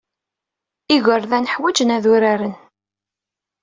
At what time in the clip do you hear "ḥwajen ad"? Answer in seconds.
1.53-2.05